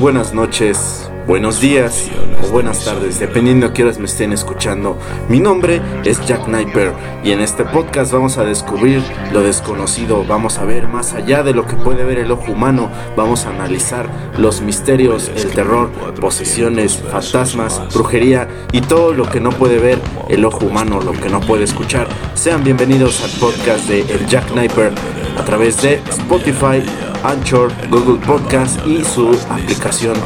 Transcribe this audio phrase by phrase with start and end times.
[0.00, 2.08] Buenas noches, buenos días
[2.42, 4.98] o buenas tardes, dependiendo a qué horas me estén escuchando.
[5.28, 6.92] Mi nombre es Jack Kniper
[7.22, 9.02] y en este podcast vamos a descubrir
[9.32, 12.90] lo desconocido, vamos a ver más allá de lo que puede ver el ojo humano,
[13.16, 14.08] vamos a analizar
[14.38, 19.98] los misterios, el terror, posesiones, fantasmas, brujería y todo lo que no puede ver
[20.28, 22.08] el ojo humano, lo que no puede escuchar.
[22.34, 24.92] Sean bienvenidos al podcast de El Jack Kniper
[25.36, 26.82] a través de Spotify,
[27.22, 30.16] Anchor, Google Podcast y su aplicación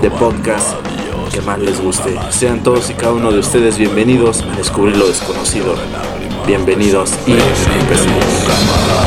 [0.00, 0.76] de podcast
[1.32, 2.16] que más les guste.
[2.30, 5.74] Sean todos y cada uno de ustedes bienvenidos a descubrir lo desconocido.
[6.46, 9.05] Bienvenidos y empecemos.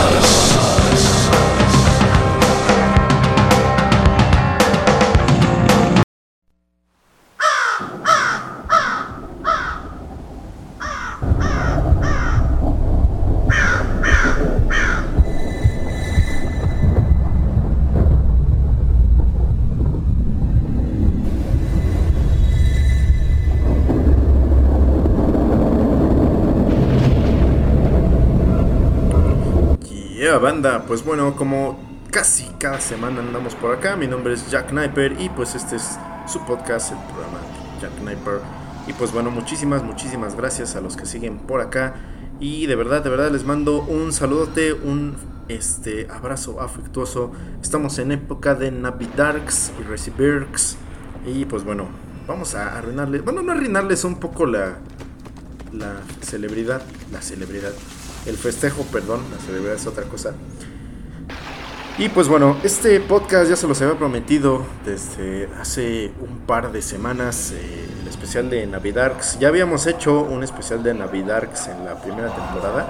[30.40, 31.80] Banda, pues bueno, como
[32.12, 36.00] casi cada semana andamos por acá, mi nombre es Jack Kniper y pues este es
[36.28, 37.40] su podcast, el programa
[37.82, 38.40] Jack Kniper.
[38.88, 41.96] Y pues bueno, muchísimas, muchísimas gracias a los que siguen por acá.
[42.40, 45.16] Y de verdad, de verdad les mando un saludote, un
[45.50, 47.32] este abrazo afectuoso.
[47.62, 50.78] Estamos en época de Navidarks y Recibirks.
[51.26, 51.88] Y pues bueno,
[52.28, 54.78] vamos a arruinarles, bueno, no arruinarles un poco la,
[55.74, 57.74] la celebridad, la celebridad,
[58.26, 60.34] el festejo, perdón, la celebridad es otra cosa.
[62.00, 66.82] Y pues bueno, este podcast ya se los había prometido desde hace un par de
[66.82, 69.38] semanas, eh, el especial de Navidarks.
[69.38, 72.88] Ya habíamos hecho un especial de Navidarks en la primera temporada,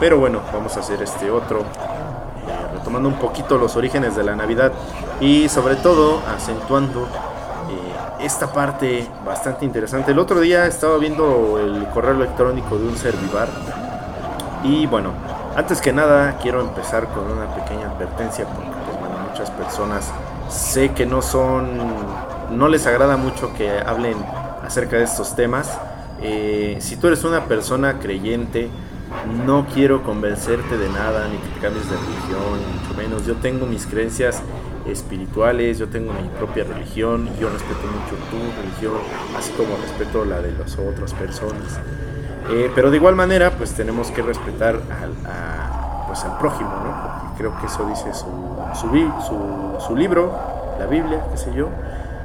[0.00, 4.34] pero bueno, vamos a hacer este otro, eh, retomando un poquito los orígenes de la
[4.34, 4.72] Navidad
[5.20, 10.10] y sobre todo acentuando eh, esta parte bastante interesante.
[10.10, 13.48] El otro día estaba viendo el correo electrónico de un servivar
[14.64, 15.12] y bueno,
[15.56, 20.12] antes que nada quiero empezar con una pequeña advertencia porque pues, bueno, muchas personas
[20.48, 21.68] sé que no son,
[22.50, 24.16] no les agrada mucho que hablen
[24.64, 25.78] acerca de estos temas.
[26.22, 28.70] Eh, si tú eres una persona creyente,
[29.46, 33.26] no quiero convencerte de nada, ni que te cambies de religión, mucho menos.
[33.26, 34.42] Yo tengo mis creencias
[34.86, 39.00] espirituales, yo tengo mi propia religión, yo respeto mucho tu religión,
[39.36, 41.78] así como respeto la de las otras personas.
[42.50, 45.12] Eh, pero de igual manera, pues tenemos que respetar al,
[46.06, 47.02] pues, al prójimo, ¿no?
[47.02, 50.32] Porque creo que eso dice su, su, libro,
[50.78, 51.68] la Biblia, qué sé yo.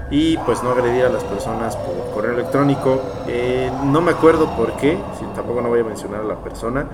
[0.09, 3.01] Y pues no agredir a las personas por correo electrónico.
[3.27, 4.97] Eh, no me acuerdo por qué,
[5.35, 6.87] tampoco no voy a mencionar a la persona.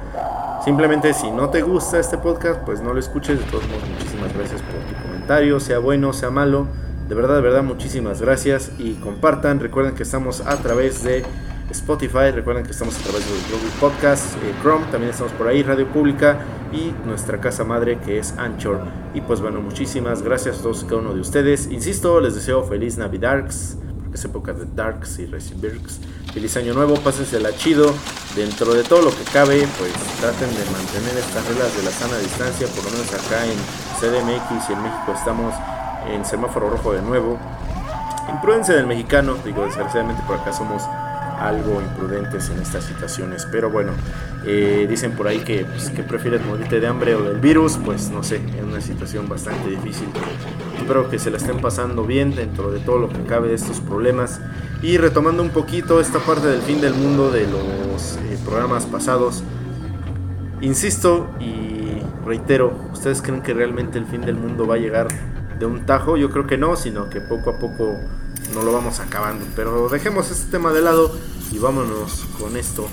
[0.63, 3.39] Simplemente si no te gusta este podcast, pues no lo escuches.
[3.39, 6.67] De todos modos, muchísimas gracias por tu comentario, sea bueno, sea malo.
[7.07, 9.59] De verdad, de verdad, muchísimas gracias y compartan.
[9.59, 11.23] Recuerden que estamos a través de
[11.73, 15.63] Spotify, recuerden que estamos a través de Google Podcast, eh, Chrome, también estamos por ahí,
[15.63, 16.37] Radio Pública
[16.71, 18.81] y nuestra casa madre que es Anchor.
[19.13, 21.67] Y pues bueno, muchísimas gracias a todos y cada uno de ustedes.
[21.71, 25.99] Insisto, les deseo feliz Navidarks, porque es época de Darks y Recibirks.
[26.31, 27.93] Feliz año nuevo, pásensela chido.
[28.35, 32.17] Dentro de todo lo que cabe, pues traten de mantener estas reglas de la sana
[32.19, 33.57] distancia, por lo menos acá en
[33.99, 35.53] CDMX y en México estamos
[36.07, 37.37] en semáforo rojo de nuevo.
[38.29, 40.83] Imprudencia del mexicano, digo, desgraciadamente por acá somos
[41.39, 43.47] algo imprudentes en estas situaciones.
[43.51, 43.91] Pero bueno,
[44.45, 48.09] eh, dicen por ahí que, pues, que prefieres morirte de hambre o del virus, pues
[48.09, 50.07] no sé, es una situación bastante difícil.
[50.77, 53.79] Espero que se la estén pasando bien dentro de todo lo que cabe de estos
[53.79, 54.41] problemas.
[54.81, 59.43] Y retomando un poquito esta parte del fin del mundo de los eh, programas pasados,
[60.61, 65.07] insisto y reitero, ¿ustedes creen que realmente el fin del mundo va a llegar
[65.59, 66.17] de un tajo?
[66.17, 67.97] Yo creo que no, sino que poco a poco
[68.53, 69.45] no lo vamos acabando.
[69.55, 71.11] Pero dejemos este tema de lado
[71.51, 72.87] y vámonos con esto.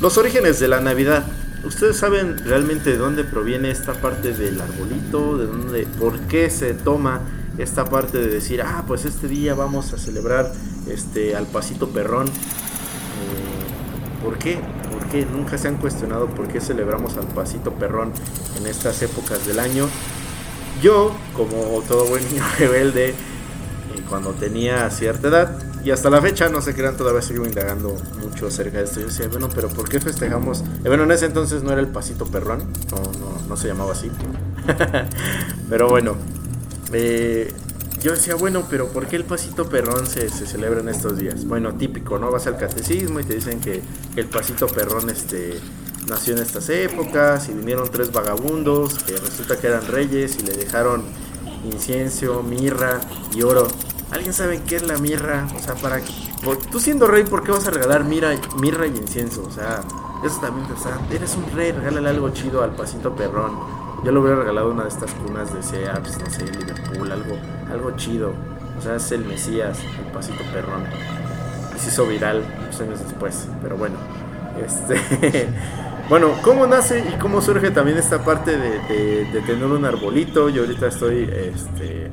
[0.00, 1.26] Los orígenes de la Navidad.
[1.62, 5.36] ¿Ustedes saben realmente de dónde proviene esta parte del arbolito?
[5.36, 7.20] ¿De dónde, por qué se toma
[7.58, 10.50] esta parte de decir, ah, pues este día vamos a celebrar
[10.86, 12.28] este al pasito perrón?
[12.28, 14.58] Eh, ¿Por qué?
[14.90, 15.26] ¿Por qué?
[15.26, 18.12] Nunca se han cuestionado por qué celebramos al pasito perrón
[18.58, 19.86] en estas épocas del año.
[20.82, 23.14] Yo, como todo buen niño rebelde,
[24.08, 25.58] cuando tenía cierta edad.
[25.84, 29.00] Y hasta la fecha, no se crean, todavía sigo indagando mucho acerca de esto.
[29.00, 30.60] Yo decía, bueno, pero ¿por qué festejamos?
[30.60, 33.92] Eh, bueno, en ese entonces no era el pasito perrón, no, no, no se llamaba
[33.92, 34.10] así.
[35.70, 36.16] pero bueno,
[36.92, 37.52] eh,
[38.02, 41.44] yo decía, bueno, pero ¿por qué el pasito perrón se, se, celebra en estos días?
[41.44, 42.30] Bueno, típico, ¿no?
[42.30, 43.82] Vas al catecismo y te dicen que,
[44.16, 45.60] el pasito perrón este,
[46.08, 50.52] nació en estas épocas y vinieron tres vagabundos que resulta que eran reyes y le
[50.54, 51.04] dejaron
[51.64, 53.00] incienso, mirra
[53.34, 53.68] y oro
[54.10, 55.46] ¿Alguien sabe qué es la mirra?
[55.56, 56.00] O sea, para
[56.72, 58.30] tú siendo rey, ¿por qué vas a regalar mirra,
[58.60, 59.44] mirra y incienso?
[59.46, 59.82] O sea,
[60.24, 63.52] eso también, o sea, eres un rey, regálale algo chido al pasito perrón.
[64.04, 67.36] Yo le hubiera regalado una de estas cunas de Sears, no sé, Liverpool, algo,
[67.70, 68.32] algo chido.
[68.76, 70.82] O sea, es el Mesías, el pasito perrón.
[71.76, 73.96] Y se hizo viral unos años después, pero bueno.
[74.58, 75.48] Este.
[76.10, 80.50] bueno, ¿cómo nace y cómo surge también esta parte de, de tener un arbolito?
[80.50, 82.10] Yo ahorita estoy, este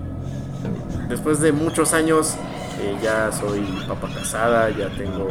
[1.10, 2.36] después de muchos años
[2.80, 5.28] eh, ya soy papá casada, ya tengo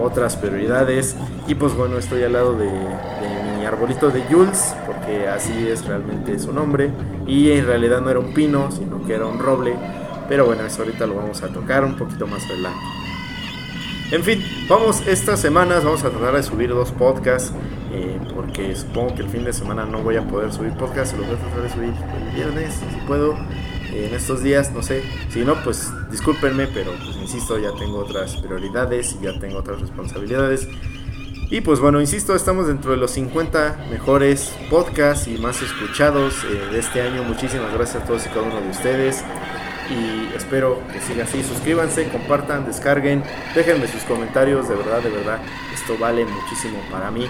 [0.00, 1.16] otras prioridades
[1.46, 2.68] y pues bueno, estoy al lado de,
[3.58, 6.90] mi arbolito de Jules, porque así es realmente su nombre
[7.26, 9.76] y en realidad no era un pino, sino que era un roble,
[10.28, 12.99] pero bueno, eso ahorita lo vamos a tocar un poquito más adelante.
[14.12, 17.52] En fin, vamos estas semanas, vamos a tratar de subir dos podcasts,
[17.92, 21.24] eh, porque supongo que el fin de semana no voy a poder subir podcasts, lo
[21.24, 23.36] voy a tratar de subir el viernes, si puedo
[23.92, 25.04] en estos días, no sé.
[25.30, 29.80] Si no, pues discúlpenme, pero pues insisto, ya tengo otras prioridades y ya tengo otras
[29.80, 30.68] responsabilidades.
[31.48, 36.72] Y pues bueno, insisto, estamos dentro de los 50 mejores podcasts y más escuchados eh,
[36.72, 37.24] de este año.
[37.24, 39.24] Muchísimas gracias a todos y cada uno de ustedes.
[39.90, 41.42] Y espero que siga así.
[41.42, 44.68] Suscríbanse, compartan, descarguen, déjenme sus comentarios.
[44.68, 45.40] De verdad, de verdad,
[45.74, 47.26] esto vale muchísimo para mí.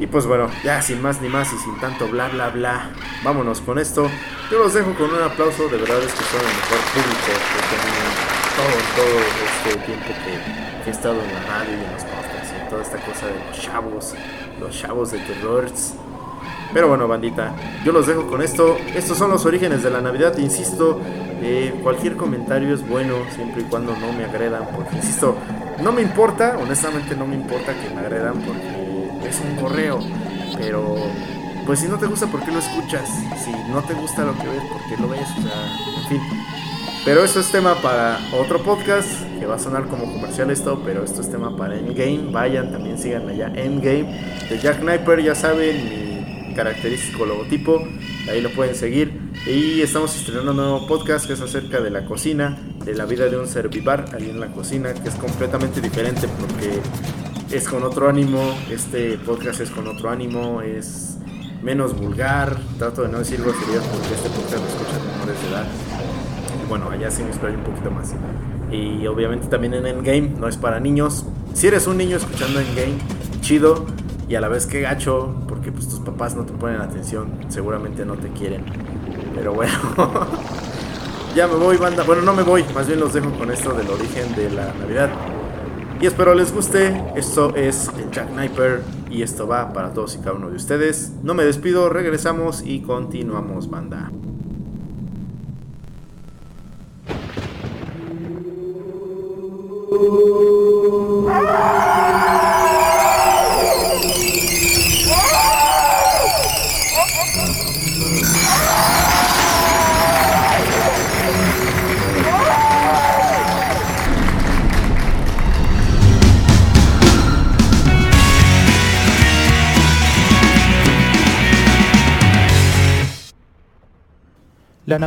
[0.00, 2.90] Y pues bueno, ya sin más ni más y sin tanto bla bla bla,
[3.22, 4.10] vámonos con esto.
[4.50, 7.32] Yo los dejo con un aplauso, de verdad es que son el mejor público
[7.68, 8.00] que
[8.56, 12.70] todo, todo este tiempo que, he estado en la radio y en los podcasts y
[12.70, 14.14] toda esta cosa de los chavos,
[14.58, 15.94] los chavos de terrors.
[16.72, 18.76] Pero bueno, bandita, yo los dejo con esto.
[18.94, 20.36] Estos son los orígenes de la Navidad.
[20.38, 21.00] Insisto,
[21.42, 24.68] eh, cualquier comentario es bueno siempre y cuando no me agredan.
[24.74, 25.36] Porque, insisto,
[25.82, 29.98] no me importa, honestamente no me importa que me agredan porque es un correo,
[30.58, 30.96] pero
[31.66, 33.08] pues si no te gusta, ¿por qué lo escuchas?
[33.44, 35.28] Si no te gusta lo que ves, ¿por qué lo ves?
[35.38, 36.20] O sea, en fin.
[37.04, 39.08] Pero eso es tema para otro podcast,
[39.38, 42.30] que va a sonar como comercial esto, pero esto es tema para Endgame.
[42.30, 44.20] Vayan, también sigan allá Endgame.
[44.50, 46.09] De Jack Sniper, ya saben,
[46.54, 47.82] característico logotipo,
[48.30, 49.12] ahí lo pueden seguir.
[49.46, 53.28] Y estamos estrenando un nuevo podcast que es acerca de la cocina, de la vida
[53.28, 56.80] de un servivar ahí en la cocina, que es completamente diferente porque
[57.54, 61.18] es con otro ánimo, este podcast es con otro ánimo, es
[61.62, 65.66] menos vulgar, trato de no decir groserías porque este podcast lo escuchan menores de edad.
[66.68, 68.14] Bueno, allá sí me explayo un poquito más.
[68.70, 71.26] Y obviamente también en Endgame, no es para niños.
[71.54, 72.94] Si eres un niño escuchando Endgame,
[73.40, 73.86] chido
[74.28, 75.34] y a la vez que gacho,
[75.80, 78.62] pues tus papás no te ponen atención, seguramente no te quieren.
[79.34, 79.72] Pero bueno,
[81.34, 82.02] ya me voy, banda.
[82.02, 85.08] Bueno, no me voy, más bien los dejo con esto del origen de la Navidad.
[85.98, 87.02] Y espero les guste.
[87.16, 91.12] Esto es el Jack Sniper y esto va para todos y cada uno de ustedes.
[91.22, 94.10] No me despido, regresamos y continuamos, banda.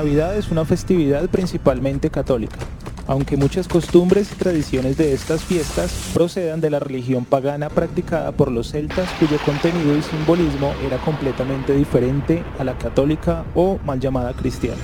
[0.03, 2.57] Navidad es una festividad principalmente católica,
[3.07, 8.51] aunque muchas costumbres y tradiciones de estas fiestas procedan de la religión pagana practicada por
[8.51, 14.33] los celtas cuyo contenido y simbolismo era completamente diferente a la católica o mal llamada
[14.33, 14.81] cristiana.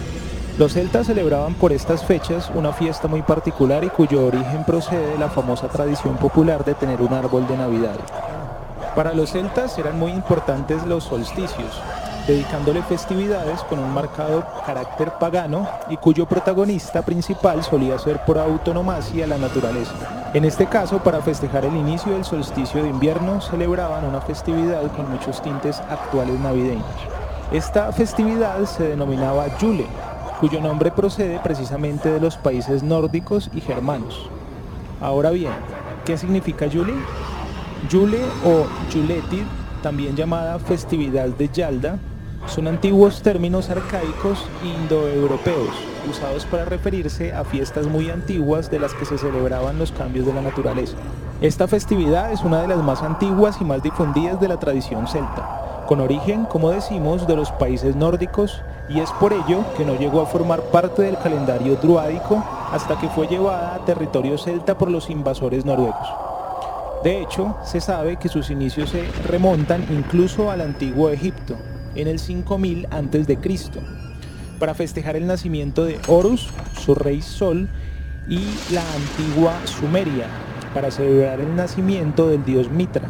[0.58, 5.18] Los celtas celebraban por estas fechas una fiesta muy particular y cuyo origen procede de
[5.18, 8.00] la famosa tradición popular de tener un árbol de Navidad.
[8.96, 11.82] Para los celtas eran muy importantes los solsticios,
[12.30, 19.26] dedicándole festividades con un marcado carácter pagano y cuyo protagonista principal solía ser por autonomacia
[19.26, 20.30] la naturaleza.
[20.36, 25.10] En este caso, para festejar el inicio del solsticio de invierno, celebraban una festividad con
[25.10, 26.86] muchos tintes actuales navideños.
[27.52, 29.88] Esta festividad se denominaba Yule,
[30.40, 34.30] cuyo nombre procede precisamente de los países nórdicos y germanos.
[35.02, 35.54] Ahora bien,
[36.06, 36.94] ¿qué significa Yule?
[37.90, 39.46] Yule o Yuletid,
[39.82, 41.98] también llamada festividad de Yalda,
[42.50, 45.70] son antiguos términos arcaicos indoeuropeos,
[46.10, 50.34] usados para referirse a fiestas muy antiguas de las que se celebraban los cambios de
[50.34, 50.98] la naturaleza.
[51.41, 55.86] Esta festividad es una de las más antiguas y más difundidas de la tradición celta,
[55.88, 60.22] con origen, como decimos, de los países nórdicos y es por ello que no llegó
[60.22, 65.10] a formar parte del calendario druádico hasta que fue llevada a territorio celta por los
[65.10, 66.08] invasores noruegos.
[67.03, 71.56] De hecho, se sabe que sus inicios se remontan incluso al antiguo Egipto,
[71.96, 73.38] en el 5000 a.C.,
[74.60, 77.69] para festejar el nacimiento de Horus, su rey Sol,
[78.27, 78.41] y
[78.74, 80.27] la antigua Sumeria
[80.74, 83.10] para celebrar el nacimiento del dios Mitra,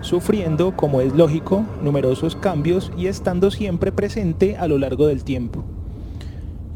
[0.00, 5.64] sufriendo, como es lógico, numerosos cambios y estando siempre presente a lo largo del tiempo.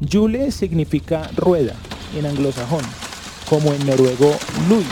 [0.00, 1.74] Yule significa rueda
[2.16, 2.82] en anglosajón,
[3.48, 4.34] como en noruego
[4.68, 4.84] lui.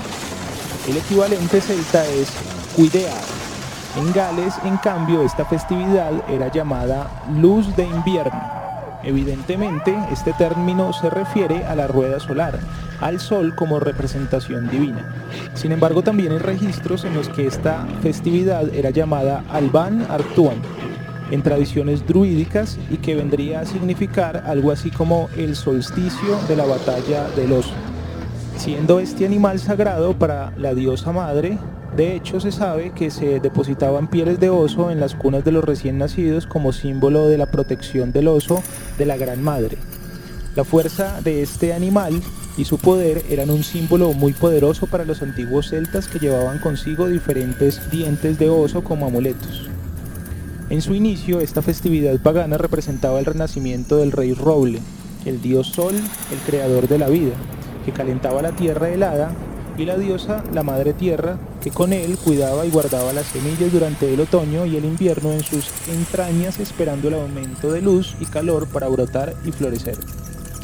[0.89, 2.31] El equivalente celta es
[2.77, 3.40] cuidear.
[3.97, 8.61] En Gales, en cambio, esta festividad era llamada luz de invierno
[9.03, 12.59] Evidentemente, este término se refiere a la rueda solar,
[13.01, 15.15] al sol como representación divina.
[15.55, 20.61] Sin embargo, también hay registros en los que esta festividad era llamada Alban Artuan,
[21.31, 26.67] en tradiciones druídicas y que vendría a significar algo así como el solsticio de la
[26.67, 27.73] batalla del oso,
[28.57, 31.57] siendo este animal sagrado para la diosa madre
[32.01, 35.63] de hecho, se sabe que se depositaban pieles de oso en las cunas de los
[35.63, 38.63] recién nacidos como símbolo de la protección del oso
[38.97, 39.77] de la Gran Madre.
[40.57, 42.23] La fuerza de este animal
[42.57, 47.07] y su poder eran un símbolo muy poderoso para los antiguos celtas que llevaban consigo
[47.07, 49.69] diferentes dientes de oso como amuletos.
[50.71, 54.81] En su inicio, esta festividad pagana representaba el renacimiento del rey Roble,
[55.27, 57.35] el dios Sol, el creador de la vida,
[57.85, 59.35] que calentaba la tierra helada
[59.77, 64.13] y la diosa, la madre tierra, que con él cuidaba y guardaba las semillas durante
[64.13, 68.67] el otoño y el invierno en sus entrañas esperando el aumento de luz y calor
[68.69, 69.97] para brotar y florecer.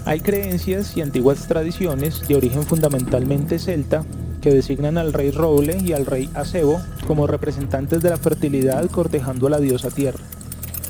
[0.05, 4.05] Hay creencias y antiguas tradiciones de origen fundamentalmente celta
[4.41, 9.49] que designan al rey Roble y al rey Acebo como representantes de la fertilidad cortejando
[9.49, 10.21] a la diosa tierra.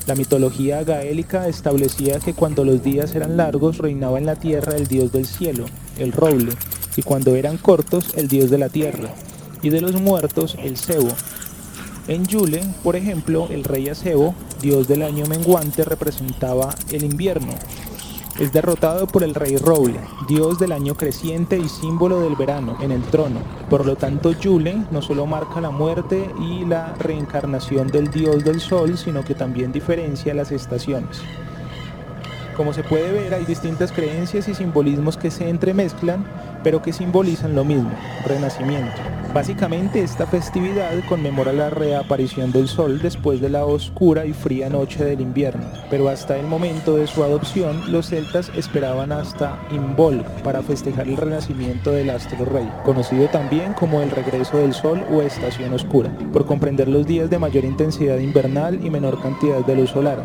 [0.06, 4.87] La mitología gaélica establecía que cuando los días eran largos reinaba en la tierra el
[4.87, 5.64] dios del cielo,
[5.99, 6.52] el roble,
[6.96, 9.10] y cuando eran cortos el dios de la tierra,
[9.62, 11.08] y de los muertos el cebo.
[12.08, 17.52] En Yule, por ejemplo, el rey Acebo, dios del año menguante, representaba el invierno.
[18.38, 19.98] Es derrotado por el rey Roble,
[20.28, 23.40] dios del año creciente y símbolo del verano, en el trono.
[23.70, 28.60] Por lo tanto, Yule no solo marca la muerte y la reencarnación del dios del
[28.60, 31.22] sol, sino que también diferencia las estaciones.
[32.56, 36.24] Como se puede ver, hay distintas creencias y simbolismos que se entremezclan,
[36.66, 37.92] pero que simbolizan lo mismo,
[38.25, 38.96] renacimiento.
[39.32, 45.04] Básicamente esta festividad conmemora la reaparición del sol después de la oscura y fría noche
[45.04, 50.61] del invierno, pero hasta el momento de su adopción los celtas esperaban hasta Imbolc para
[50.61, 55.73] festejar el renacimiento del astro rey, conocido también como el regreso del sol o estación
[55.73, 60.18] oscura, por comprender los días de mayor intensidad invernal y menor cantidad de luz solar.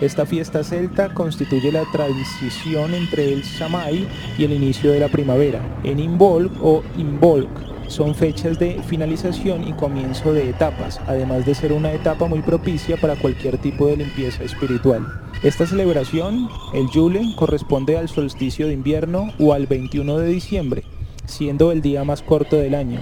[0.00, 5.60] Esta fiesta celta constituye la transición entre el Samay y el inicio de la primavera.
[5.84, 7.48] En Imbolc o Imbolc
[7.88, 12.98] son fechas de finalización y comienzo de etapas, además de ser una etapa muy propicia
[12.98, 15.06] para cualquier tipo de limpieza espiritual.
[15.42, 20.82] Esta celebración, el Yule, corresponde al solsticio de invierno o al 21 de diciembre,
[21.24, 23.00] siendo el día más corto del año.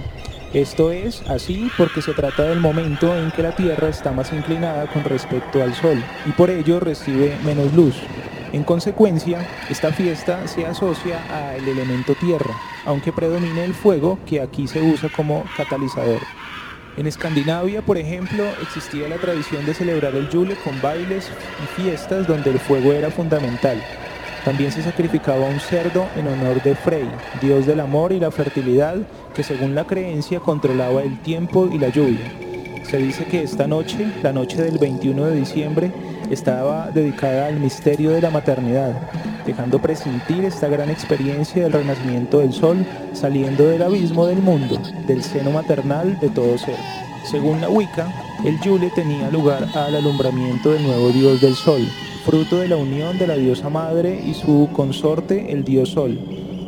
[0.53, 4.87] Esto es así porque se trata del momento en que la Tierra está más inclinada
[4.87, 7.95] con respecto al Sol y por ello recibe menos luz.
[8.53, 12.53] En consecuencia, esta fiesta se asocia al elemento tierra,
[12.85, 16.21] aunque predomine el fuego que aquí se usa como catalizador.
[16.95, 21.29] En Escandinavia, por ejemplo, existía la tradición de celebrar el Yule con bailes
[21.61, 23.83] y fiestas donde el fuego era fundamental.
[24.45, 27.09] También se sacrificaba un cerdo en honor de Frey,
[27.41, 28.95] dios del amor y la fertilidad,
[29.33, 32.31] que según la creencia controlaba el tiempo y la lluvia.
[32.83, 35.91] Se dice que esta noche, la noche del 21 de diciembre,
[36.29, 38.93] estaba dedicada al misterio de la maternidad,
[39.47, 45.23] dejando presentir esta gran experiencia del renacimiento del sol saliendo del abismo del mundo, del
[45.23, 46.77] seno maternal de todo ser.
[47.31, 48.13] Según la Wicca,
[48.45, 51.81] el Yule tenía lugar al alumbramiento del nuevo dios del sol,
[52.25, 56.19] fruto de la unión de la diosa madre y su consorte el dios sol.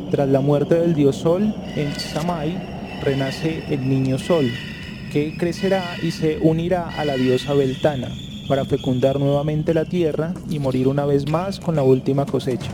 [0.08, 4.48] Tras la muerte del dios sol, en Samay renace el niño sol,
[5.12, 8.08] que crecerá y se unirá a la diosa Beltana
[8.46, 12.70] para fecundar nuevamente la tierra y morir una vez más con la última cosecha.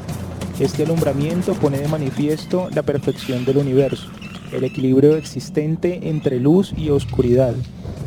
[0.61, 4.09] Este alumbramiento pone de manifiesto la perfección del universo,
[4.55, 7.55] el equilibrio existente entre luz y oscuridad,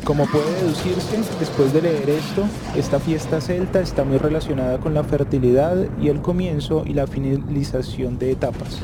[0.08, 5.04] como puede deducirse, después de leer esto, esta fiesta celta está muy relacionada con la
[5.04, 8.78] fertilidad y el comienzo y la finalización de etapas.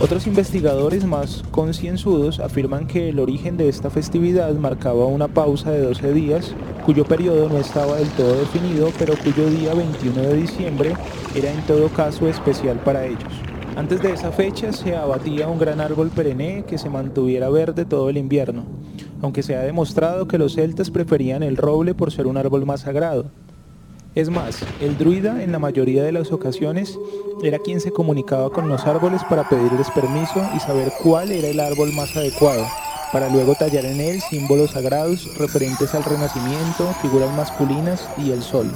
[0.00, 5.82] Otros investigadores más concienzudos afirman que el origen de esta festividad marcaba una pausa de
[5.82, 10.94] 12 días, cuyo periodo no estaba del todo definido, pero cuyo día 21 de diciembre
[11.36, 13.32] era en todo caso especial para ellos.
[13.78, 18.10] Antes de esa fecha se abatía un gran árbol perenne que se mantuviera verde todo
[18.10, 18.66] el invierno
[19.22, 22.82] aunque se ha demostrado que los celtas preferían el roble por ser un árbol más
[22.82, 23.26] sagrado.
[24.14, 26.98] Es más, el druida en la mayoría de las ocasiones
[27.42, 31.60] era quien se comunicaba con los árboles para pedirles permiso y saber cuál era el
[31.60, 32.66] árbol más adecuado,
[33.12, 38.70] para luego tallar en él símbolos sagrados referentes al renacimiento, figuras masculinas y el sol.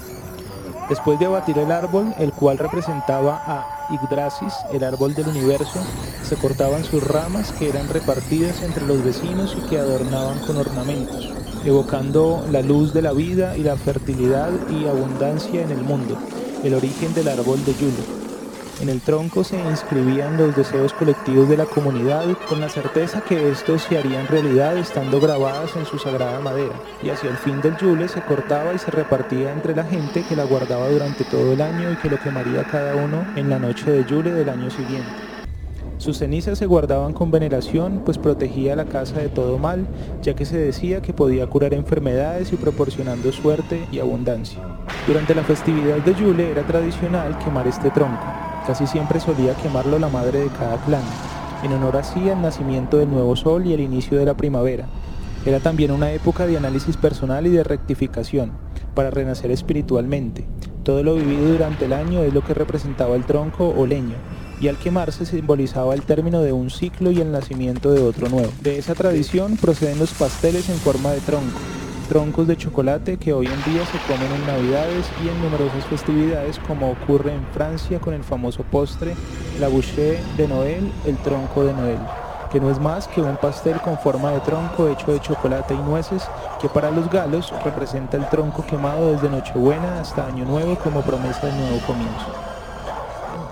[0.92, 5.80] Después de abatir el árbol, el cual representaba a Yggdrasis, el árbol del universo,
[6.22, 11.32] se cortaban sus ramas que eran repartidas entre los vecinos y que adornaban con ornamentos
[11.64, 16.18] evocando la luz de la vida y la fertilidad y abundancia en el mundo,
[16.62, 18.21] el origen del árbol de Yule.
[18.82, 23.48] En el tronco se inscribían los deseos colectivos de la comunidad con la certeza que
[23.48, 27.76] estos se harían realidad estando grabadas en su sagrada madera, y hacia el fin del
[27.76, 31.62] Yule se cortaba y se repartía entre la gente que la guardaba durante todo el
[31.62, 35.12] año y que lo quemaría cada uno en la noche de Yule del año siguiente.
[35.98, 39.86] Sus cenizas se guardaban con veneración, pues protegía la casa de todo mal,
[40.22, 44.58] ya que se decía que podía curar enfermedades y proporcionando suerte y abundancia.
[45.06, 48.51] Durante la festividad de Yule era tradicional quemar este tronco.
[48.66, 51.02] Casi siempre solía quemarlo la madre de cada clan,
[51.64, 54.86] en honor así al nacimiento del nuevo sol y el inicio de la primavera.
[55.44, 58.52] Era también una época de análisis personal y de rectificación,
[58.94, 60.44] para renacer espiritualmente.
[60.84, 64.14] Todo lo vivido durante el año es lo que representaba el tronco o leño,
[64.60, 68.52] y al quemarse simbolizaba el término de un ciclo y el nacimiento de otro nuevo.
[68.62, 71.58] De esa tradición proceden los pasteles en forma de tronco,
[72.12, 76.58] troncos de chocolate que hoy en día se comen en Navidades y en numerosas festividades
[76.58, 79.16] como ocurre en Francia con el famoso postre
[79.58, 81.98] la bouchée de Noël, el tronco de Noel,
[82.50, 85.78] que no es más que un pastel con forma de tronco hecho de chocolate y
[85.78, 86.22] nueces
[86.60, 91.46] que para los galos representa el tronco quemado desde Nochebuena hasta Año Nuevo como promesa
[91.46, 92.26] de nuevo comienzo.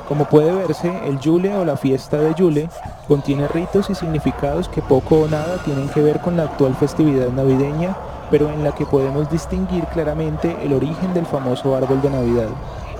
[0.06, 2.68] Como puede verse, el Yule o la fiesta de Yule
[3.08, 7.28] contiene ritos y significados que poco o nada tienen que ver con la actual festividad
[7.30, 7.96] navideña,
[8.30, 12.48] pero en la que podemos distinguir claramente el origen del famoso árbol de Navidad.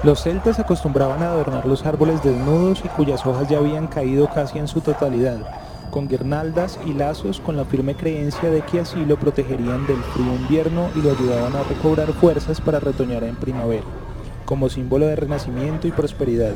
[0.03, 4.59] Los celtas acostumbraban a adornar los árboles desnudos y cuyas hojas ya habían caído casi
[4.59, 5.39] en su totalidad,
[5.91, 10.35] con guirnaldas y lazos con la firme creencia de que así lo protegerían del frío
[10.35, 13.85] invierno y lo ayudaban a recobrar fuerzas para retoñar en primavera,
[14.47, 16.55] como símbolo de renacimiento y prosperidad.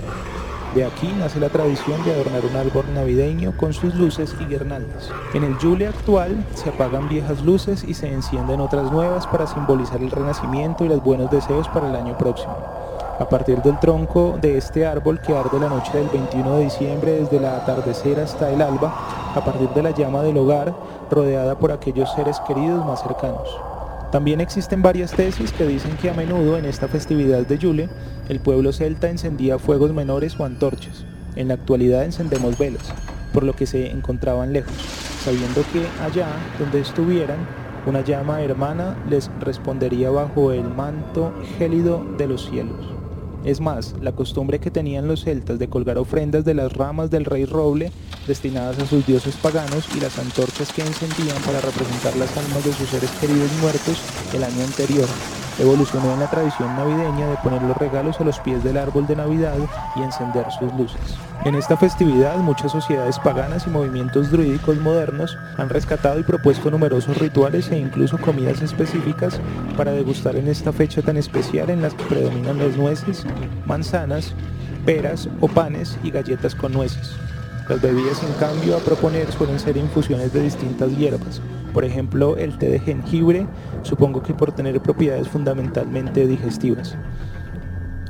[0.74, 5.08] De aquí nace la tradición de adornar un árbol navideño con sus luces y guirnaldas.
[5.32, 10.02] En el Yule actual se apagan viejas luces y se encienden otras nuevas para simbolizar
[10.02, 12.56] el renacimiento y los buenos deseos para el año próximo.
[13.20, 17.12] A partir del tronco de este árbol que arde la noche del 21 de diciembre
[17.20, 18.92] desde el atardecer hasta el alba,
[19.32, 20.74] a partir de la llama del hogar,
[21.08, 23.73] rodeada por aquellos seres queridos más cercanos.
[24.14, 27.88] También existen varias tesis que dicen que a menudo en esta festividad de Yule
[28.28, 31.04] el pueblo celta encendía fuegos menores o antorchas.
[31.34, 32.94] En la actualidad encendemos velas,
[33.32, 34.72] por lo que se encontraban lejos,
[35.24, 36.28] sabiendo que allá
[36.60, 37.38] donde estuvieran,
[37.86, 43.03] una llama hermana les respondería bajo el manto gélido de los cielos.
[43.44, 47.26] Es más, la costumbre que tenían los celtas de colgar ofrendas de las ramas del
[47.26, 47.92] rey roble
[48.26, 52.72] destinadas a sus dioses paganos y las antorchas que encendían para representar las almas de
[52.72, 53.98] sus seres queridos muertos
[54.32, 55.06] el año anterior
[55.58, 59.16] evolucionó en la tradición navideña de poner los regalos a los pies del árbol de
[59.16, 59.54] Navidad
[59.96, 61.00] y encender sus luces.
[61.44, 67.18] En esta festividad, muchas sociedades paganas y movimientos druídicos modernos han rescatado y propuesto numerosos
[67.18, 69.40] rituales e incluso comidas específicas
[69.76, 73.24] para degustar en esta fecha tan especial en las que predominan las nueces,
[73.66, 74.34] manzanas,
[74.84, 77.12] peras o panes y galletas con nueces.
[77.68, 81.40] Las bebidas en cambio a proponer suelen ser infusiones de distintas hierbas,
[81.74, 83.46] por ejemplo el té de jengibre,
[83.82, 86.96] supongo que por tener propiedades fundamentalmente digestivas.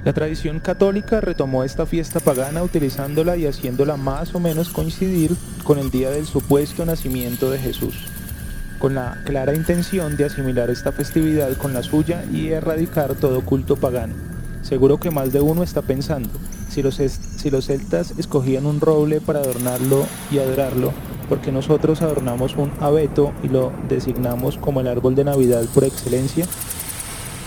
[0.04, 5.78] La tradición católica retomó esta fiesta pagana utilizándola y haciéndola más o menos coincidir con
[5.78, 8.06] el día del supuesto nacimiento de Jesús,
[8.78, 13.76] con la clara intención de asimilar esta festividad con la suya y erradicar todo culto
[13.76, 14.14] pagano.
[14.60, 16.28] Seguro que más de uno está pensando,
[16.68, 20.92] si los, si los celtas escogían un roble para adornarlo y adorarlo,
[21.28, 26.46] porque nosotros adornamos un abeto y lo designamos como el árbol de Navidad por excelencia.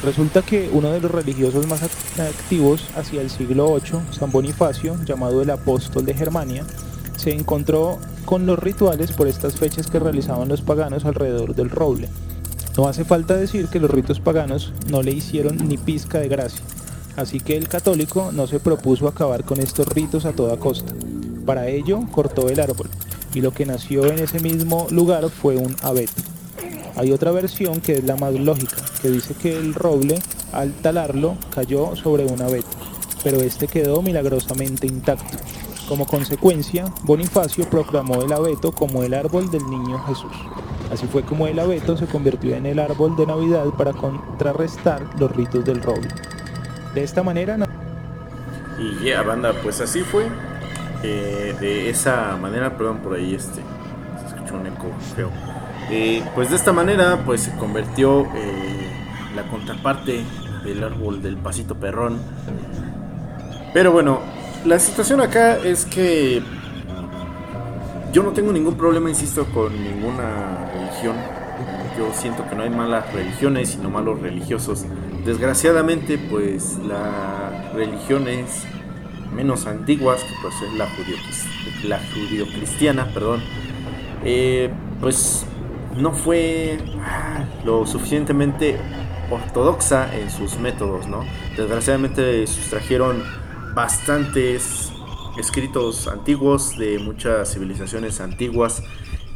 [0.04, 5.42] Resulta que uno de los religiosos más activos hacia el siglo VIII, San Bonifacio, llamado
[5.42, 6.64] el apóstol de Germania,
[7.18, 12.10] se encontró con los rituales por estas fechas que realizaban los paganos alrededor del roble.
[12.78, 16.62] No hace falta decir que los ritos paganos no le hicieron ni pizca de gracia.
[17.16, 20.94] Así que el católico no se propuso acabar con estos ritos a toda costa.
[21.48, 22.88] Para ello cortó el árbol,
[23.38, 26.24] y lo que nació en ese mismo lugar fue un abeto.
[26.96, 30.20] Hay otra versión que es la más lógica, que dice que el roble,
[30.52, 32.76] al talarlo, cayó sobre un abeto,
[33.24, 35.38] pero este quedó milagrosamente intacto.
[35.88, 40.36] Como consecuencia, Bonifacio proclamó el abeto como el árbol del niño Jesús.
[40.92, 45.32] Así fue como el abeto se convirtió en el árbol de Navidad para contrarrestar los
[45.32, 46.10] ritos del roble.
[46.96, 47.56] De esta manera.
[48.80, 50.26] Y ya, banda, pues así fue.
[51.02, 53.62] De esa manera, perdón, por ahí este,
[54.20, 55.32] se escuchó un eco feo.
[55.90, 58.90] Eh, pues de esta manera, pues se convirtió eh,
[59.36, 60.24] la contraparte
[60.66, 62.20] del árbol del pasito perrón.
[63.74, 64.20] Pero bueno,
[64.66, 66.42] la situación acá es que
[68.12, 71.16] yo no tengo ningún problema, insisto, con ninguna religión.
[71.98, 74.86] Yo siento que no hay malas religiones, sino malos religiosos.
[75.26, 78.66] Desgraciadamente, pues las religiones
[79.38, 81.16] menos antiguas, que pues es la judío
[81.84, 83.44] la judio-cristiana, perdón,
[84.26, 85.46] eh, pues
[85.96, 88.78] no fue ah, lo suficientemente
[89.30, 91.24] ortodoxa en sus métodos, ¿no?
[91.56, 93.24] Desgraciadamente sustrajeron
[93.76, 94.92] bastantes
[95.38, 98.82] escritos antiguos de muchas civilizaciones antiguas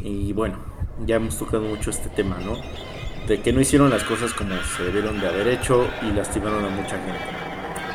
[0.02, 0.58] y bueno,
[1.06, 2.58] ya hemos tocado mucho este tema, ¿no?
[3.28, 6.70] De que no hicieron las cosas como se debieron de haber hecho y lastimaron a
[6.70, 7.41] mucha gente.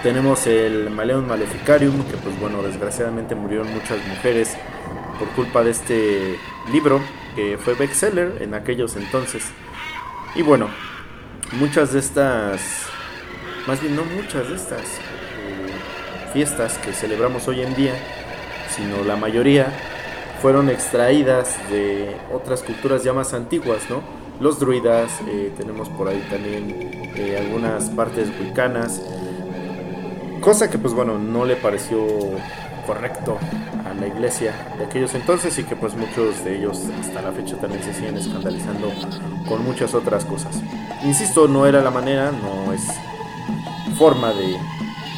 [0.07, 4.57] Tenemos el Maleum Maleficarium, que pues bueno, desgraciadamente murieron muchas mujeres
[5.19, 6.39] por culpa de este
[6.71, 7.01] libro,
[7.35, 9.43] que fue bestseller en aquellos entonces.
[10.37, 10.69] Y bueno,
[11.59, 12.61] muchas de estas,
[13.67, 15.75] más bien no muchas de estas eh,
[16.33, 17.95] fiestas que celebramos hoy en día,
[18.77, 19.73] sino la mayoría,
[20.41, 24.05] fueron extraídas de otras culturas ya más antiguas, ¿no?
[24.39, 29.03] Los druidas, eh, tenemos por ahí también eh, algunas partes vulcanas,
[30.41, 32.07] cosa que pues bueno, no le pareció
[32.87, 33.39] correcto
[33.85, 37.57] a la iglesia de aquellos entonces y que pues muchos de ellos hasta la fecha
[37.57, 38.93] también se siguen escandalizando
[39.49, 40.63] con muchas otras cosas.
[41.05, 42.83] Insisto, no era la manera, no es
[43.97, 44.57] forma de,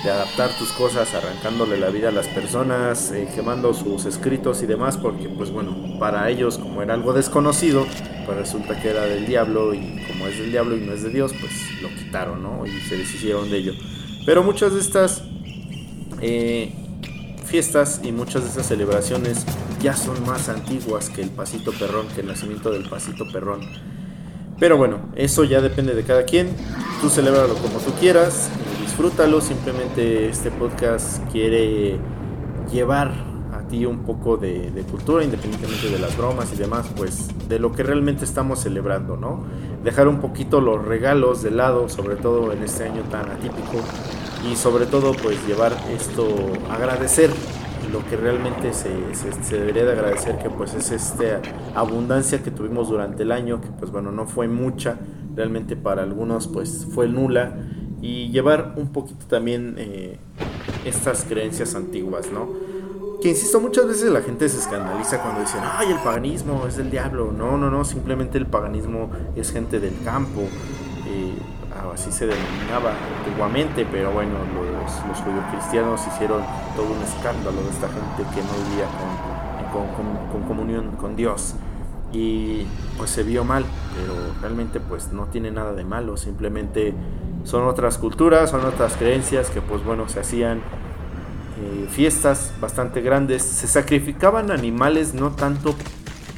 [0.09, 4.96] adaptar tus cosas arrancándole la vida a las personas, eh, quemando sus escritos y demás,
[4.96, 7.87] porque pues bueno, para ellos como era algo desconocido,
[8.24, 11.11] pues resulta que era del diablo y como es del diablo y no es de
[11.11, 11.52] Dios, pues
[11.83, 12.64] lo quitaron, ¿no?
[12.64, 13.74] Y se deshicieron de ello.
[14.29, 15.23] Pero muchas de estas
[16.21, 16.71] eh,
[17.47, 19.47] fiestas y muchas de esas celebraciones
[19.81, 23.62] ya son más antiguas que el pasito perrón, que el nacimiento del pasito perrón.
[24.59, 26.51] Pero bueno, eso ya depende de cada quien.
[27.01, 28.51] Tú celébralo como tú quieras,
[28.83, 29.41] disfrútalo.
[29.41, 31.97] Simplemente este podcast quiere
[32.71, 33.28] llevar
[33.87, 37.83] un poco de, de, cultura, independientemente de las bromas y demás, pues de lo que
[37.83, 39.44] realmente estamos celebrando, ¿no?
[39.85, 43.78] Dejar un poquito los regalos de lado, sobre todo en este año tan atípico
[44.50, 46.26] y sobre todo pues llevar esto,
[46.70, 47.31] agradecer
[47.92, 48.90] lo que realmente se,
[49.50, 51.40] debería de agradecer que pues es esta
[51.74, 54.98] abundancia que tuvimos durante el año que pues bueno no fue mucha
[55.35, 57.57] realmente para algunos pues fue nula
[58.02, 60.18] y llevar un poquito también eh,
[60.85, 62.48] estas creencias antiguas no
[63.20, 66.90] que insisto muchas veces la gente se escandaliza cuando dicen ay el paganismo es del
[66.90, 70.42] diablo no no no simplemente el paganismo es gente del campo
[71.07, 71.35] eh,
[71.92, 76.42] así se denominaba antiguamente, pero bueno, los, los judíos cristianos hicieron
[76.76, 78.87] todo un escándalo de esta gente que no vivía
[79.72, 81.54] con, comunión con Dios.
[82.11, 86.94] Y pues se vio mal, pero realmente pues no tiene nada de malo, simplemente
[87.44, 90.62] son otras culturas, son otras creencias que pues bueno, se hacían
[91.61, 95.75] eh, fiestas bastante grandes, se sacrificaban animales no tanto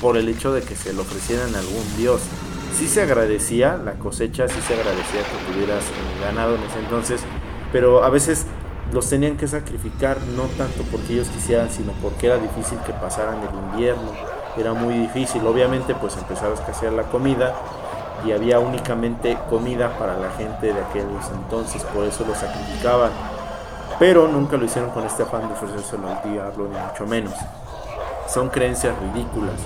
[0.00, 2.22] por el hecho de que se lo ofrecieran a algún dios,
[2.74, 7.20] sí se agradecía la cosecha, sí se agradecía que tuvieras eh, ganado en ese entonces,
[7.70, 8.46] pero a veces
[8.92, 13.40] los tenían que sacrificar no tanto porque ellos quisieran, sino porque era difícil que pasaran
[13.42, 14.12] el invierno,
[14.56, 17.54] era muy difícil, obviamente pues empezaba a escasear la comida
[18.24, 23.11] y había únicamente comida para la gente de aquellos entonces, por eso lo sacrificaban,
[24.00, 27.34] pero nunca lo hicieron con este afán de ofrecérselo al diablo, ni mucho menos.
[28.26, 29.56] Son creencias ridículas.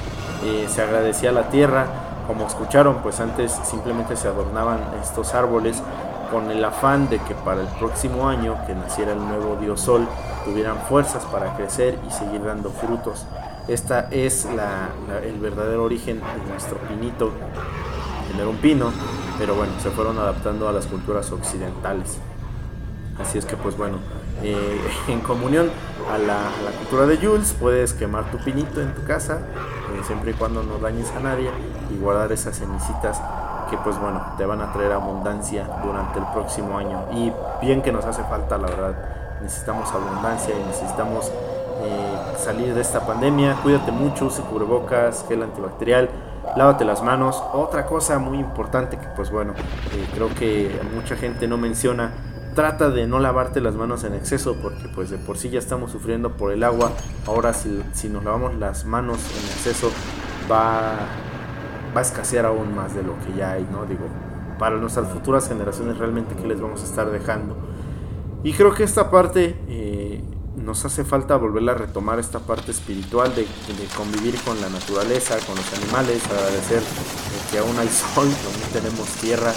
[0.44, 1.87] Eh, se agradecía a la tierra,
[2.27, 5.81] como escucharon, pues antes simplemente se adornaban estos árboles
[6.33, 10.09] con el afán de que para el próximo año que naciera el nuevo dios sol
[10.44, 13.27] tuvieran fuerzas para crecer y seguir dando frutos.
[13.68, 17.31] Esta es el verdadero origen de nuestro pinito.
[18.37, 18.90] Era un pino,
[19.38, 22.18] pero bueno, se fueron adaptando a las culturas occidentales.
[23.20, 23.99] Así es que pues bueno,
[24.42, 25.70] eh, en comunión
[26.12, 29.38] a la, cultura de Jules puedes quemar tu pinito en tu casa,
[29.94, 31.51] eh, siempre y cuando no dañes a nadie
[31.90, 33.20] y guardar esas cenicitas
[33.70, 37.07] que pues bueno, te van a traer abundancia durante el próximo año.
[37.12, 37.33] Y
[37.64, 38.94] bien que nos hace falta, la verdad,
[39.40, 41.31] necesitamos abundancia y necesitamos
[41.83, 43.57] eh, salir de esta pandemia.
[43.62, 46.11] Cuídate mucho, use cubrebocas, gel antibacterial,
[46.57, 47.42] lávate las manos.
[47.55, 49.55] Otra cosa muy importante que pues bueno,
[50.14, 52.12] creo que mucha gente no menciona
[52.55, 55.90] trata de no lavarte las manos en exceso porque pues de por sí ya estamos
[55.90, 56.93] sufriendo por el agua.
[57.27, 59.90] Ahora si, si nos lavamos las manos en exceso
[60.51, 60.97] va,
[61.95, 63.85] va a escasear aún más de lo que ya hay, ¿no?
[63.87, 64.07] Digo,
[64.59, 67.57] para nuestras futuras generaciones realmente qué les vamos a estar dejando.
[68.43, 70.23] Y creo que esta parte eh,
[70.57, 73.47] nos hace falta volver a retomar esta parte espiritual de,
[73.97, 76.83] convivir con la naturaleza, con los animales, agradecer
[77.51, 79.53] que aún hay sol, aún tenemos tierra,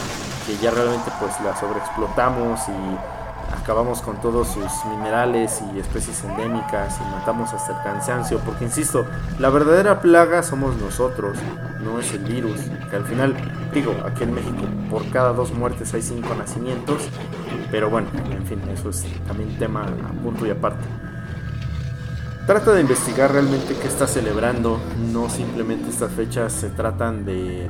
[0.48, 6.98] que ya realmente pues la sobreexplotamos y acabamos con todos sus minerales y especies endémicas
[7.02, 9.06] y matamos hasta el cansancio, porque insisto,
[9.40, 11.38] la verdadera plaga somos nosotros,
[11.84, 13.36] no es el virus, que al final,
[13.74, 17.10] digo, aquí en México por cada dos muertes hay cinco nacimientos,
[17.70, 20.86] pero bueno, en fin, eso es también tema a punto y aparte.
[22.48, 24.80] Trata de investigar realmente qué está celebrando,
[25.12, 27.70] no simplemente estas fechas se tratan de,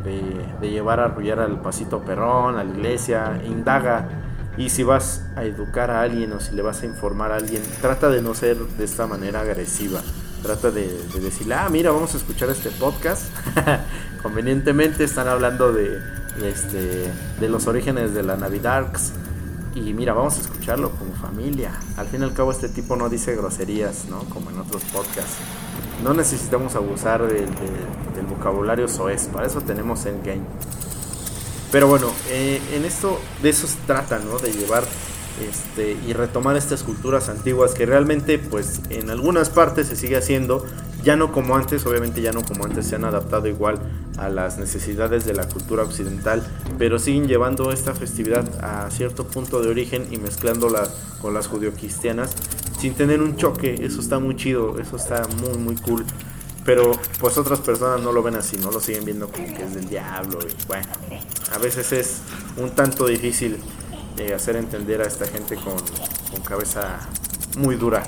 [0.61, 4.07] de llevar a arrullar al pasito perrón, a la iglesia, indaga
[4.57, 7.61] y si vas a educar a alguien o si le vas a informar a alguien,
[7.79, 10.01] trata de no ser de esta manera agresiva.
[10.41, 10.87] Trata de,
[11.21, 13.25] decirle, ah, mira, vamos a escuchar este podcast.
[14.23, 15.99] Convenientemente están hablando de,
[16.43, 19.13] este, de los orígenes de la Navidarks.
[19.85, 21.71] Y mira, vamos a escucharlo como familia.
[21.97, 24.19] Al fin y al cabo este tipo no dice groserías, ¿no?
[24.25, 25.37] Como en otros podcasts.
[26.03, 29.27] No necesitamos abusar del vocabulario soez.
[29.27, 30.41] Para eso tenemos Endgame.
[31.71, 34.39] Pero bueno, eh, en esto de eso se trata, ¿no?
[34.39, 34.83] De llevar
[35.47, 40.65] este, y retomar estas culturas antiguas que realmente pues en algunas partes se sigue haciendo,
[41.07, 43.79] ya no como antes, obviamente ya no como antes se han adaptado igual
[44.17, 46.45] a las necesidades de la cultura occidental,
[46.77, 50.85] pero siguen llevando esta festividad a cierto punto de origen y mezclándola
[51.21, 52.35] con las judio-cristianas
[52.77, 56.05] sin tener un choque, eso está muy chido, eso está muy muy cool.
[56.65, 56.91] Pero
[57.21, 59.87] pues otras personas no lo ven así, no lo siguen viendo como que es del
[59.87, 60.39] diablo.
[60.41, 60.87] Y bueno,
[61.55, 62.17] a veces es
[62.57, 63.59] un tanto difícil
[64.17, 65.77] eh, hacer entender a esta gente con,
[66.43, 66.99] cabeza
[67.57, 68.03] muy dura.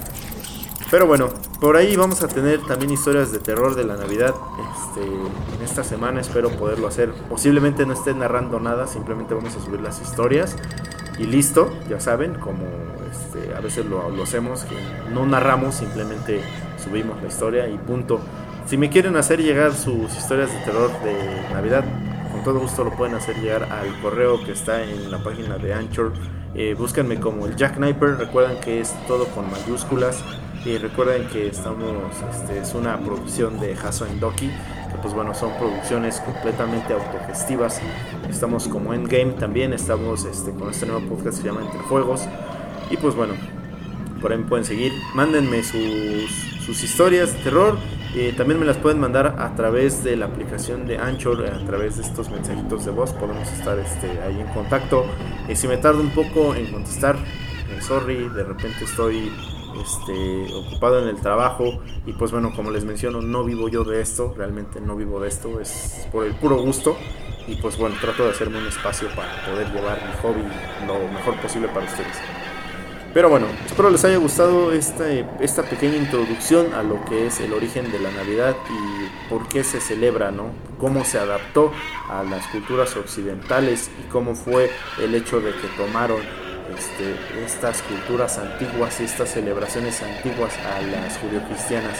[0.91, 4.33] Pero bueno, por ahí vamos a tener también historias de terror de la Navidad.
[4.75, 7.11] Este, en esta semana espero poderlo hacer.
[7.29, 10.55] Posiblemente no esté narrando nada, simplemente vamos a subir las historias.
[11.19, 12.65] Y listo, ya saben, como
[13.11, 14.65] este, a veces lo, hacemos,
[15.13, 16.41] no narramos, simplemente
[16.83, 18.19] subimos la historia y punto.
[18.65, 21.83] Si me quieren hacer llegar sus historias de terror de Navidad,
[22.31, 25.73] con todo gusto lo pueden hacer llegar al correo que está en la página de
[25.73, 26.13] Anchor.
[26.55, 28.17] Eh, búsquenme como el Jack Sniper.
[28.17, 30.23] Recuerden que es todo con mayúsculas.
[30.65, 35.51] Y recuerden que estamos, este, es una producción de Haso Doki, que pues bueno, son
[35.57, 37.79] producciones completamente autogestivas.
[38.29, 42.27] Estamos como Endgame también, estamos este, con este nuevo podcast que se llama Entre Fuegos.
[42.89, 43.35] Y pues bueno,
[44.21, 44.91] por ahí me pueden seguir.
[45.15, 46.29] Mándenme sus,
[46.65, 47.77] sus historias de terror
[48.15, 51.97] eh, también me las pueden mandar a través de la aplicación de Anchor, a través
[51.97, 53.13] de estos mensajitos de voz.
[53.13, 55.05] Podemos estar este, ahí en contacto.
[55.47, 59.31] y si me tardo un poco en contestar, eh, sorry, de repente estoy
[59.81, 61.81] este, ocupado en el trabajo.
[62.05, 65.29] Y pues bueno, como les menciono, no vivo yo de esto, realmente no vivo de
[65.29, 66.97] esto, es por el puro gusto.
[67.47, 70.43] Y pues bueno, trato de hacerme un espacio para poder llevar mi hobby
[70.87, 72.17] lo mejor posible para ustedes.
[73.13, 77.53] Pero bueno, espero les haya gustado esta, esta pequeña introducción a lo que es el
[77.53, 80.51] origen de la Navidad y por qué se celebra, ¿no?
[80.77, 81.71] Cómo se adaptó
[82.07, 84.69] a las culturas occidentales y cómo fue
[85.01, 86.19] el hecho de que tomaron
[86.79, 91.97] este, estas culturas antiguas y estas celebraciones antiguas a las judio-cristianas.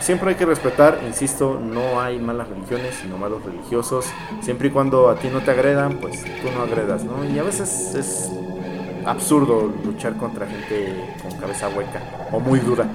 [0.00, 4.06] Siempre hay que respetar, insisto, no hay malas religiones, sino malos religiosos.
[4.40, 7.24] Siempre y cuando a ti no te agredan, pues tú no agredas, ¿no?
[7.24, 8.30] Y a veces es
[9.04, 12.00] absurdo luchar contra gente con cabeza hueca
[12.32, 12.86] o muy dura.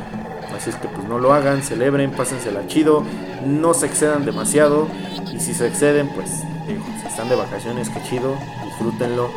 [0.56, 3.04] Así es que pues no lo hagan, celebren, pásensela chido,
[3.46, 4.88] no se excedan demasiado
[5.34, 9.30] y si se exceden pues si están de vacaciones, que chido, disfrútenlo.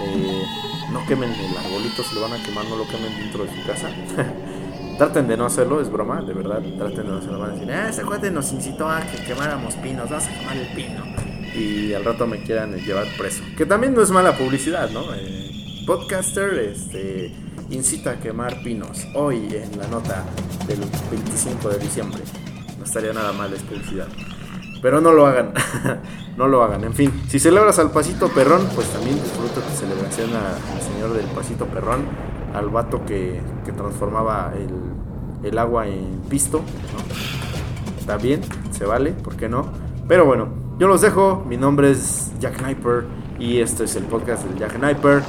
[0.00, 0.42] Eh,
[0.92, 3.66] no quemen el arbolito, si lo van a quemar, no lo quemen dentro de su
[3.66, 3.90] casa.
[4.98, 7.38] traten de no hacerlo, es broma, de verdad, traten de no hacerlo.
[7.38, 10.56] Van a decir, ah, ese cuate nos incitó a que quemáramos pinos, vamos a quemar
[10.56, 11.04] el pino.
[11.54, 13.42] Y al rato me quieran llevar preso.
[13.56, 15.02] Que también no es mala publicidad, ¿no?
[15.14, 17.32] Eh, podcaster este,
[17.70, 20.24] incita a quemar pinos hoy en la nota
[20.66, 22.22] del 25 de diciembre.
[22.78, 24.08] No estaría nada mal, es publicidad.
[24.80, 25.52] Pero no lo hagan,
[26.36, 26.84] no lo hagan.
[26.84, 31.26] En fin, si celebras al pasito perrón, pues también disfruta tu celebración al señor del
[31.26, 32.06] pasito perrón,
[32.54, 33.40] al vato que,
[33.76, 34.52] transformaba
[35.42, 36.62] el, agua en pisto.
[37.98, 39.70] Está bien, se vale, ¿por qué no?
[40.06, 41.44] Pero bueno, yo los dejo.
[41.46, 43.04] Mi nombre es Jack Sniper
[43.38, 45.22] y este es el podcast del Jack Sniper.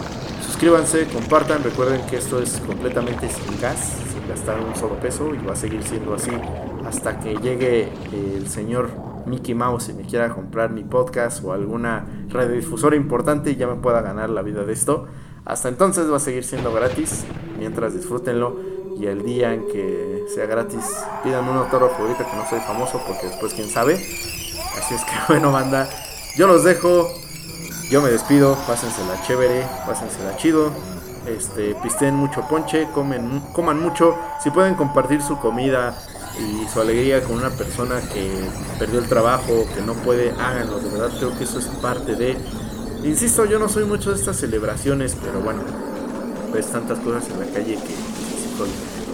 [0.45, 5.45] Suscríbanse, compartan, recuerden que esto es completamente sin gas, sin gastar un solo peso y
[5.45, 6.31] va a seguir siendo así
[6.85, 8.89] hasta que llegue el señor
[9.25, 13.75] Mickey Mouse y me quiera comprar mi podcast o alguna radiodifusora importante y ya me
[13.75, 15.07] pueda ganar la vida de esto.
[15.45, 17.25] Hasta entonces va a seguir siendo gratis,
[17.57, 18.57] mientras disfrútenlo
[18.97, 20.83] y el día en que sea gratis
[21.23, 23.95] pidan un autógrafo ahorita que no soy famoso porque después quién sabe.
[23.95, 25.89] Así es que bueno, banda,
[26.37, 27.07] yo los dejo.
[27.89, 30.71] Yo me despido, pásensela chévere, pásensela chido
[31.29, 34.17] este, pisteen mucho ponche, comen, coman mucho.
[34.43, 35.95] Si pueden compartir su comida
[36.39, 38.29] y su alegría con una persona que
[38.77, 40.79] perdió el trabajo, que no puede, háganlo.
[40.79, 42.37] De verdad creo que eso es parte de...
[43.03, 45.61] Insisto, yo no soy mucho de estas celebraciones, pero bueno,
[46.53, 47.95] ves tantas cosas en la calle que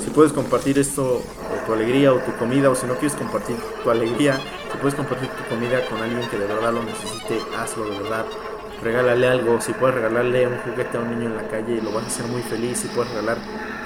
[0.03, 1.21] si puedes compartir esto,
[1.65, 4.39] tu alegría o tu comida, o si no quieres compartir tu alegría,
[4.71, 8.25] si puedes compartir tu comida con alguien que de verdad lo necesite, hazlo de verdad
[8.85, 12.03] regálale algo, si puedes regalarle un juguete a un niño en la calle, lo vas
[12.03, 13.37] a hacer muy feliz, si puedes regalar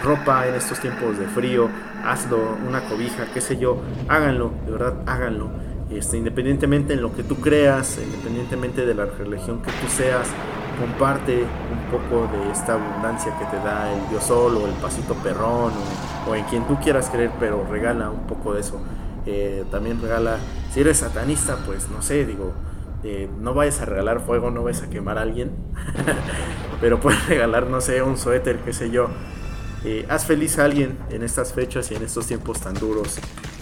[0.03, 1.69] ropa en estos tiempos de frío,
[2.05, 3.77] hazlo, una cobija, qué sé yo,
[4.09, 5.49] háganlo, de verdad háganlo.
[5.89, 10.27] Este, independientemente en lo que tú creas, independientemente de la religión que tú seas,
[10.79, 15.13] comparte un poco de esta abundancia que te da el Dios Sol o el pasito
[15.15, 15.71] perrón
[16.27, 18.79] o, en quien tú quieras creer, pero regala un poco de eso.
[19.25, 20.37] Eh, también regala,
[20.71, 22.53] si eres satanista, pues no sé, digo,
[23.03, 25.51] eh, no vayas a regalar fuego, no vayas a quemar a alguien,
[26.81, 29.07] pero puedes regalar, no sé, un suéter, qué sé yo.
[29.85, 33.17] Eh, haz feliz a alguien en estas fechas y en estos tiempos tan duros.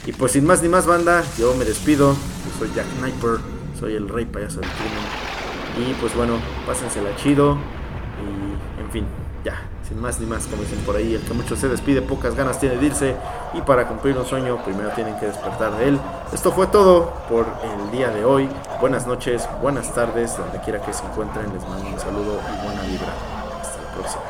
[0.05, 2.13] Y pues sin más ni más banda, yo me despido.
[2.13, 3.39] Yo soy Jack Sniper,
[3.79, 5.89] soy el rey payaso del crimen.
[5.89, 7.57] Y pues bueno, pásensela chido.
[8.23, 9.05] Y en fin,
[9.43, 12.35] ya, sin más ni más, como dicen por ahí, el que mucho se despide, pocas
[12.35, 13.15] ganas tiene de irse
[13.53, 15.99] y para cumplir un sueño primero tienen que despertar de él.
[16.33, 18.49] Esto fue todo por el día de hoy.
[18.79, 22.81] Buenas noches, buenas tardes, donde quiera que se encuentren, les mando un saludo y buena
[22.83, 23.13] vibra.
[23.61, 24.26] Hasta la próxima.